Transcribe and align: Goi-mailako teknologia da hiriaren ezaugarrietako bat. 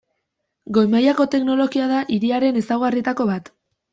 Goi-mailako 0.77 1.27
teknologia 1.35 1.89
da 1.93 2.01
hiriaren 2.15 2.57
ezaugarrietako 2.63 3.29
bat. 3.35 3.55